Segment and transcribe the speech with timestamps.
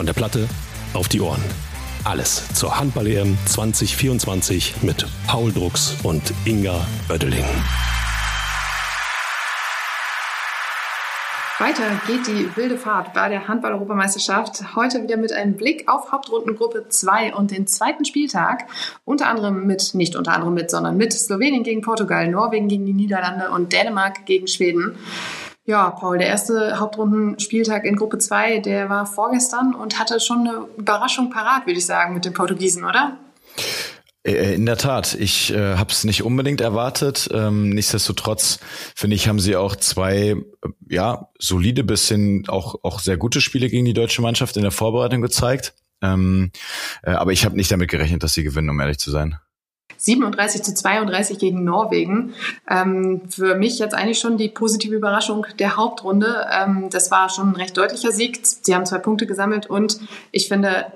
[0.00, 0.48] Von der Platte
[0.94, 1.44] auf die Ohren.
[2.04, 7.44] Alles zur Handball-EM 2024 mit Paul Drucks und Inga Oeddeling.
[11.58, 14.74] Weiter geht die wilde Fahrt bei der Handball-Europameisterschaft.
[14.74, 18.68] Heute wieder mit einem Blick auf Hauptrundengruppe 2 und den zweiten Spieltag.
[19.04, 22.94] Unter anderem mit, nicht unter anderem mit, sondern mit Slowenien gegen Portugal, Norwegen gegen die
[22.94, 24.96] Niederlande und Dänemark gegen Schweden.
[25.64, 30.66] Ja, Paul, der erste Hauptrundenspieltag in Gruppe 2, der war vorgestern und hatte schon eine
[30.76, 33.18] Überraschung parat, würde ich sagen, mit den Portugiesen, oder?
[34.22, 37.28] Äh, äh, in der Tat, ich äh, habe es nicht unbedingt erwartet.
[37.32, 38.58] Ähm, nichtsdestotrotz
[38.94, 40.36] finde ich, haben sie auch zwei äh,
[40.88, 45.22] ja solide bisschen auch auch sehr gute Spiele gegen die deutsche Mannschaft in der Vorbereitung
[45.22, 45.74] gezeigt.
[46.02, 46.50] Ähm,
[47.02, 49.38] äh, aber ich habe nicht damit gerechnet, dass sie gewinnen, um ehrlich zu sein.
[49.96, 52.34] 37 zu 32 gegen Norwegen.
[52.68, 56.46] Ähm, für mich jetzt eigentlich schon die positive Überraschung der Hauptrunde.
[56.52, 58.40] Ähm, das war schon ein recht deutlicher Sieg.
[58.42, 60.00] Sie haben zwei Punkte gesammelt und
[60.32, 60.86] ich finde,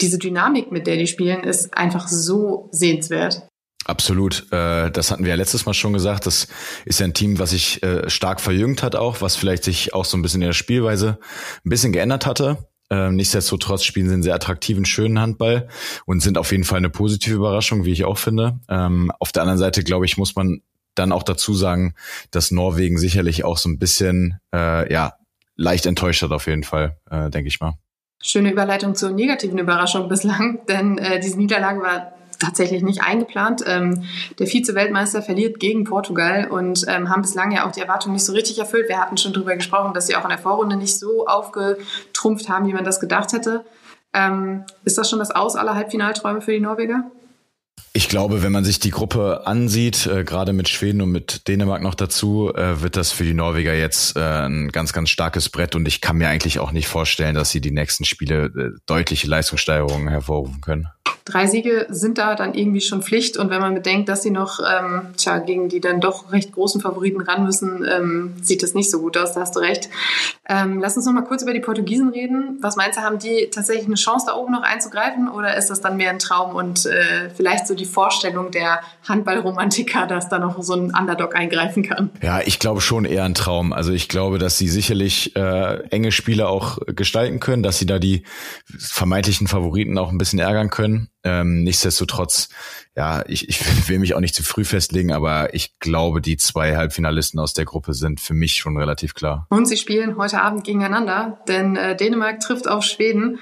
[0.00, 3.46] diese Dynamik, mit der die spielen, ist einfach so sehenswert.
[3.84, 4.50] Absolut.
[4.50, 6.26] Äh, das hatten wir ja letztes Mal schon gesagt.
[6.26, 6.48] Das
[6.84, 10.06] ist ja ein Team, was sich äh, stark verjüngt hat auch, was vielleicht sich auch
[10.06, 11.18] so ein bisschen in der Spielweise
[11.64, 12.66] ein bisschen geändert hatte.
[12.90, 15.68] Ähm, nichtsdestotrotz spielen sie einen sehr attraktiven, schönen Handball
[16.04, 18.60] und sind auf jeden Fall eine positive Überraschung, wie ich auch finde.
[18.68, 20.60] Ähm, auf der anderen Seite, glaube ich, muss man
[20.94, 21.94] dann auch dazu sagen,
[22.30, 25.14] dass Norwegen sicherlich auch so ein bisschen, äh, ja,
[25.56, 27.74] leicht enttäuscht hat auf jeden Fall, äh, denke ich mal.
[28.22, 33.62] Schöne Überleitung zur negativen Überraschung bislang, denn äh, diese Niederlage war tatsächlich nicht eingeplant.
[33.66, 34.04] Ähm,
[34.38, 38.32] der Vize-Weltmeister verliert gegen Portugal und ähm, haben bislang ja auch die Erwartungen nicht so
[38.32, 38.88] richtig erfüllt.
[38.88, 42.66] Wir hatten schon darüber gesprochen, dass sie auch in der Vorrunde nicht so aufgetrumpft haben,
[42.66, 43.64] wie man das gedacht hätte.
[44.12, 47.10] Ähm, ist das schon das Aus aller Halbfinalträume für die Norweger?
[47.96, 51.80] Ich glaube, wenn man sich die Gruppe ansieht, äh, gerade mit Schweden und mit Dänemark
[51.80, 55.76] noch dazu, äh, wird das für die Norweger jetzt äh, ein ganz, ganz starkes Brett
[55.76, 59.28] und ich kann mir eigentlich auch nicht vorstellen, dass sie die nächsten Spiele äh, deutliche
[59.28, 60.88] Leistungssteigerungen hervorrufen können
[61.24, 63.36] drei Siege sind da dann irgendwie schon Pflicht.
[63.36, 66.80] Und wenn man bedenkt, dass sie noch ähm, tja, gegen die dann doch recht großen
[66.80, 69.88] Favoriten ran müssen, ähm, sieht das nicht so gut aus, da hast du recht.
[70.46, 72.58] Ähm, lass uns noch mal kurz über die Portugiesen reden.
[72.60, 75.28] Was meinst du, haben die tatsächlich eine Chance, da oben noch einzugreifen?
[75.28, 80.06] Oder ist das dann mehr ein Traum und äh, vielleicht so die Vorstellung der Handballromantiker,
[80.06, 82.10] dass da noch so ein Underdog eingreifen kann?
[82.22, 83.72] Ja, ich glaube schon eher ein Traum.
[83.72, 87.98] Also ich glaube, dass sie sicherlich äh, enge Spiele auch gestalten können, dass sie da
[87.98, 88.24] die
[88.78, 91.08] vermeintlichen Favoriten auch ein bisschen ärgern können.
[91.24, 92.50] Ähm, nichtsdestotrotz,
[92.94, 96.76] ja, ich, ich will mich auch nicht zu früh festlegen, aber ich glaube, die zwei
[96.76, 99.46] Halbfinalisten aus der Gruppe sind für mich schon relativ klar.
[99.48, 103.38] Und sie spielen heute Abend gegeneinander, denn äh, Dänemark trifft auf Schweden.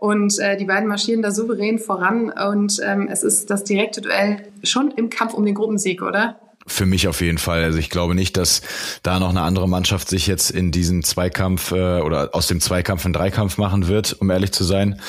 [0.00, 2.30] Und äh, die beiden marschieren da souverän voran.
[2.30, 6.38] Und ähm, es ist das direkte Duell schon im Kampf um den Gruppensieg, oder?
[6.66, 7.62] Für mich auf jeden Fall.
[7.62, 8.62] Also ich glaube nicht, dass
[9.02, 13.04] da noch eine andere Mannschaft sich jetzt in diesen Zweikampf äh, oder aus dem Zweikampf
[13.04, 15.00] einen Dreikampf machen wird, um ehrlich zu sein.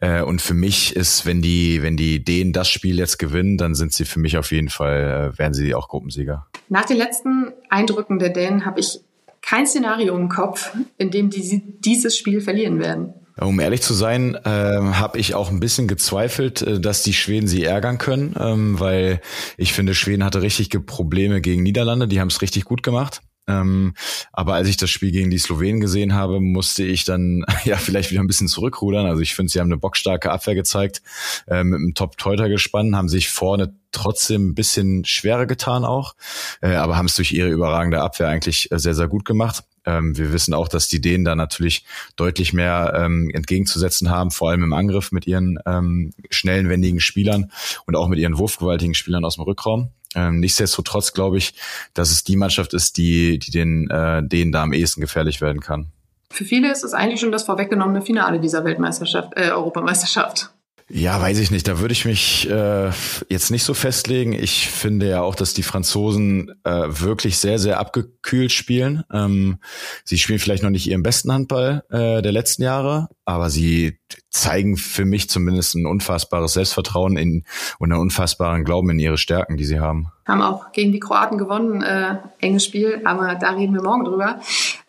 [0.00, 3.74] Äh, und für mich ist, wenn die, wenn die Dänen das Spiel jetzt gewinnen, dann
[3.74, 6.46] sind sie für mich auf jeden Fall, äh, werden sie auch Gruppensieger.
[6.68, 9.00] Nach den letzten Eindrücken der Dänen habe ich
[9.42, 13.14] kein Szenario im Kopf, in dem die dieses Spiel verlieren werden.
[13.40, 17.48] Um ehrlich zu sein, äh, habe ich auch ein bisschen gezweifelt, äh, dass die Schweden
[17.48, 19.20] sie ärgern können, ähm, weil
[19.56, 23.22] ich finde, Schweden hatte richtige Probleme gegen Niederlande, die haben es richtig gut gemacht.
[23.48, 23.94] Ähm,
[24.32, 28.10] aber als ich das Spiel gegen die Slowenen gesehen habe, musste ich dann ja vielleicht
[28.10, 29.06] wieder ein bisschen zurückrudern.
[29.06, 31.02] Also ich finde, sie haben eine bockstarke Abwehr gezeigt,
[31.46, 36.14] äh, mit einem Top-Teuter gespannt, haben sich vorne trotzdem ein bisschen schwerer getan auch,
[36.60, 39.64] äh, aber haben es durch ihre überragende Abwehr eigentlich äh, sehr, sehr gut gemacht.
[39.86, 41.84] Ähm, wir wissen auch, dass die Dänen da natürlich
[42.16, 47.50] deutlich mehr ähm, entgegenzusetzen haben, vor allem im Angriff mit ihren ähm, schnellen, wendigen Spielern
[47.86, 49.90] und auch mit ihren wurfgewaltigen Spielern aus dem Rückraum.
[50.14, 51.54] Ähm, nichtsdestotrotz glaube ich,
[51.94, 55.60] dass es die Mannschaft ist, die, die den äh, denen da am ehesten gefährlich werden
[55.60, 55.92] kann.
[56.32, 60.50] Für viele ist es eigentlich schon das vorweggenommene Finale dieser Weltmeisterschaft, äh, Europameisterschaft.
[60.92, 61.68] Ja, weiß ich nicht.
[61.68, 62.90] Da würde ich mich äh,
[63.28, 64.32] jetzt nicht so festlegen.
[64.32, 69.04] Ich finde ja auch, dass die Franzosen äh, wirklich sehr, sehr abgekühlt spielen.
[69.12, 69.58] Ähm,
[70.04, 73.99] sie spielen vielleicht noch nicht ihren besten Handball äh, der letzten Jahre, aber sie
[74.30, 77.44] zeigen für mich zumindest ein unfassbares Selbstvertrauen in,
[77.78, 80.12] und einen unfassbaren Glauben in ihre Stärken, die sie haben.
[80.26, 84.38] Haben auch gegen die Kroaten gewonnen, äh, enges Spiel, aber da reden wir morgen drüber.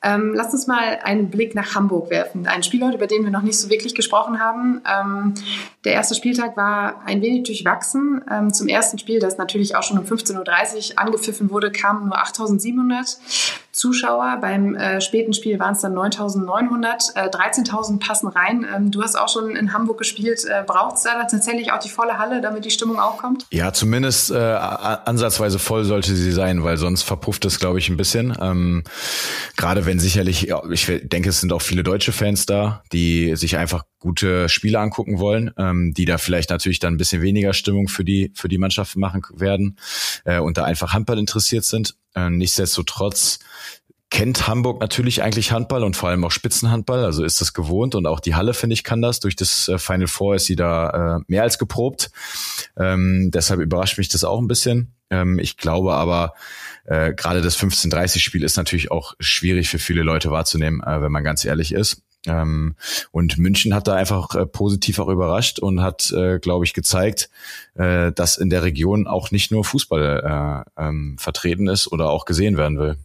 [0.04, 2.48] Ähm, lasst uns mal einen Blick nach Hamburg werfen.
[2.48, 4.82] Ein Spiel über den wir noch nicht so wirklich gesprochen haben.
[4.86, 5.34] Ähm,
[5.86, 8.24] der erste Spieltag war ein wenig durchwachsen.
[8.30, 12.18] Ähm, zum ersten Spiel, das natürlich auch schon um 15.30 Uhr angepfiffen wurde, kamen nur
[12.18, 13.18] 8.700.
[13.72, 14.38] Zuschauer.
[14.42, 17.16] Beim äh, späten Spiel waren es dann 9.900.
[17.16, 18.66] Äh, 13.000 passen rein.
[18.76, 20.44] Ähm, du hast auch schon in Hamburg gespielt.
[20.46, 23.46] Äh, Braucht es da tatsächlich auch die volle Halle, damit die Stimmung aufkommt?
[23.52, 27.98] Ja, zumindest äh, ansatzweise voll sollte sie sein, weil sonst verpufft es, glaube ich, ein
[27.98, 28.36] bisschen.
[28.40, 28.84] Ähm,
[29.58, 33.58] Gerade wenn sicherlich, ja, ich denke, es sind auch viele deutsche Fans da, die sich
[33.58, 37.88] einfach gute Spiele angucken wollen, ähm, die da vielleicht natürlich dann ein bisschen weniger Stimmung
[37.88, 39.78] für die für die Mannschaft machen werden
[40.26, 41.96] äh, und da einfach Handball interessiert sind.
[42.16, 43.40] Äh, nichtsdestotrotz
[44.12, 48.06] kennt Hamburg natürlich eigentlich Handball und vor allem auch Spitzenhandball, also ist das gewohnt und
[48.06, 49.22] auch die Halle, finde ich, kann das.
[49.22, 52.12] Durch das äh, Final Four ist sie da äh, mehr als geprobt.
[52.78, 54.94] Ähm, deshalb überrascht mich das auch ein bisschen.
[55.10, 56.34] Ähm, ich glaube aber,
[56.86, 61.24] äh, gerade das 15-30-Spiel ist natürlich auch schwierig für viele Leute wahrzunehmen, äh, wenn man
[61.24, 62.04] ganz ehrlich ist.
[62.28, 62.76] Ähm,
[63.12, 67.30] und München hat da einfach äh, positiv auch überrascht und hat, äh, glaube ich, gezeigt,
[67.76, 72.26] äh, dass in der Region auch nicht nur Fußball äh, ähm, vertreten ist oder auch
[72.26, 72.98] gesehen werden will.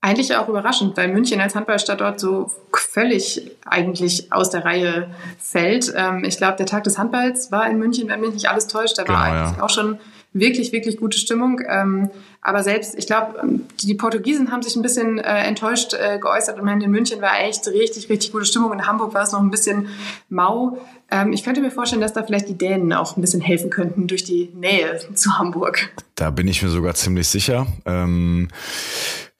[0.00, 5.92] Eigentlich auch überraschend, weil München als Handballstandort so völlig eigentlich aus der Reihe fällt.
[5.96, 8.98] Ähm, ich glaube, der Tag des Handballs war in München, wenn mich nicht alles täuscht.
[8.98, 9.64] Da war genau, eigentlich ja.
[9.64, 9.98] auch schon
[10.32, 11.60] wirklich, wirklich gute Stimmung.
[11.66, 12.10] Ähm,
[12.40, 13.42] aber selbst, ich glaube,
[13.82, 17.66] die Portugiesen haben sich ein bisschen äh, enttäuscht äh, geäußert und in München war echt
[17.68, 18.72] richtig, richtig gute Stimmung.
[18.72, 19.88] In Hamburg war es noch ein bisschen
[20.28, 20.78] mau.
[21.10, 24.06] Ähm, ich könnte mir vorstellen, dass da vielleicht die Dänen auch ein bisschen helfen könnten
[24.06, 25.90] durch die Nähe zu Hamburg.
[26.14, 27.66] Da bin ich mir sogar ziemlich sicher.
[27.86, 28.48] Ähm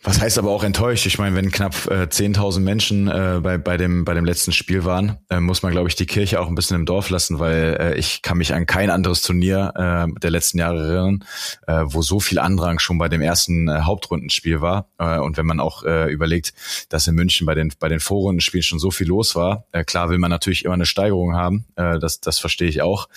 [0.05, 1.06] was heißt aber auch enttäuscht?
[1.06, 4.85] Ich meine, wenn knapp äh, 10.000 Menschen äh, bei, bei, dem, bei dem letzten Spiel
[4.85, 7.77] waren, äh, muss man, glaube ich, die Kirche auch ein bisschen im Dorf lassen, weil
[7.81, 11.25] äh, ich kann mich an kein anderes Turnier äh, der letzten Jahre erinnern,
[11.67, 14.89] äh, wo so viel Andrang schon bei dem ersten äh, Hauptrundenspiel war.
[14.99, 16.55] Äh, und wenn man auch äh, überlegt,
[16.91, 20.11] dass in München bei den, bei den Vorrundenspielen schon so viel los war, äh, klar
[20.11, 23.09] will man natürlich immer eine Steigerung haben, äh, das, das verstehe ich auch.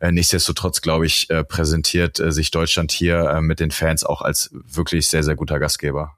[0.00, 4.20] Äh, nichtsdestotrotz, glaube ich, äh, präsentiert äh, sich Deutschland hier äh, mit den Fans auch
[4.20, 6.16] als wirklich sehr, sehr guter Gastgeber.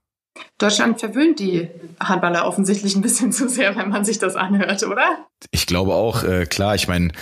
[0.59, 1.69] Deutschland verwöhnt die
[2.01, 5.27] Handballer offensichtlich ein bisschen zu sehr, wenn man sich das anhört, oder?
[5.53, 7.13] Ich glaube auch, äh, klar, ich meine,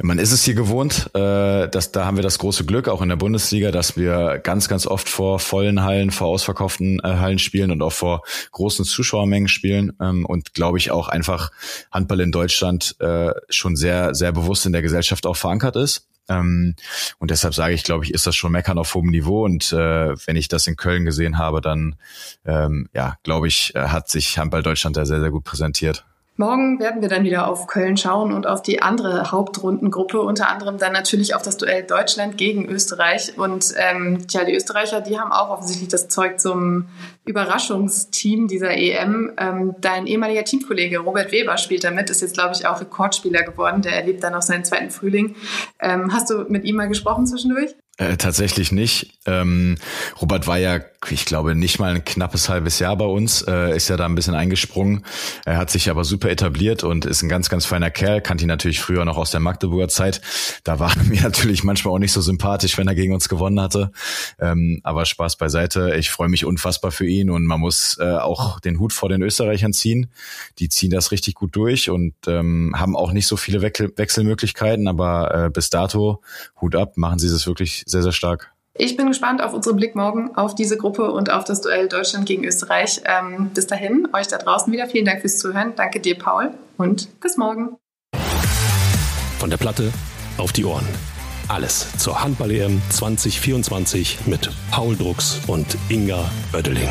[0.00, 3.08] man ist es hier gewohnt, äh, dass da haben wir das große Glück, auch in
[3.08, 7.72] der Bundesliga, dass wir ganz, ganz oft vor vollen Hallen, vor ausverkauften äh, Hallen spielen
[7.72, 8.22] und auch vor
[8.52, 11.50] großen Zuschauermengen spielen ähm, und glaube ich auch einfach
[11.90, 16.06] Handball in Deutschland äh, schon sehr, sehr bewusst in der Gesellschaft auch verankert ist.
[16.28, 16.74] Ähm,
[17.18, 19.44] und deshalb sage ich, glaube ich, ist das schon Meckern auf hohem Niveau.
[19.44, 21.96] Und äh, wenn ich das in Köln gesehen habe, dann
[22.44, 26.04] ähm, ja, glaube ich, äh, hat sich Handball Deutschland da sehr, sehr gut präsentiert.
[26.38, 30.76] Morgen werden wir dann wieder auf Köln schauen und auf die andere Hauptrundengruppe, unter anderem
[30.76, 33.38] dann natürlich auf das Duell Deutschland gegen Österreich.
[33.38, 36.88] Und ähm, tja, die Österreicher, die haben auch offensichtlich das Zeug zum
[37.24, 39.32] Überraschungsteam dieser EM.
[39.38, 43.80] Ähm, dein ehemaliger Teamkollege Robert Weber spielt damit, ist jetzt, glaube ich, auch Rekordspieler geworden.
[43.80, 45.36] Der erlebt dann auch seinen zweiten Frühling.
[45.80, 47.74] Ähm, hast du mit ihm mal gesprochen zwischendurch?
[47.98, 49.18] Äh, tatsächlich nicht.
[49.24, 49.76] Ähm,
[50.20, 50.80] Robert war ja,
[51.10, 54.14] ich glaube, nicht mal ein knappes halbes Jahr bei uns, äh, ist ja da ein
[54.14, 55.04] bisschen eingesprungen.
[55.44, 58.20] Er hat sich aber super etabliert und ist ein ganz, ganz feiner Kerl.
[58.20, 60.20] Kannte ihn natürlich früher noch aus der Magdeburger Zeit.
[60.64, 63.60] Da war er mir natürlich manchmal auch nicht so sympathisch, wenn er gegen uns gewonnen
[63.60, 63.92] hatte.
[64.38, 65.94] Ähm, aber Spaß beiseite.
[65.96, 69.22] Ich freue mich unfassbar für ihn und man muss äh, auch den Hut vor den
[69.22, 70.10] Österreichern ziehen.
[70.58, 74.88] Die ziehen das richtig gut durch und ähm, haben auch nicht so viele Wechsel Wechselmöglichkeiten,
[74.88, 76.22] aber äh, bis dato
[76.60, 78.55] Hut ab, machen sie es wirklich sehr, sehr stark.
[78.78, 82.26] Ich bin gespannt auf unseren Blick morgen auf diese Gruppe und auf das Duell Deutschland
[82.26, 83.00] gegen Österreich.
[83.04, 85.72] Ähm, bis dahin, euch da draußen wieder vielen Dank fürs Zuhören.
[85.76, 87.76] Danke dir, Paul, und bis morgen.
[89.38, 89.92] Von der Platte
[90.36, 90.86] auf die Ohren.
[91.48, 96.88] Alles zur Handball-EM 2024 mit Paul Drucks und Inga Oeddeling.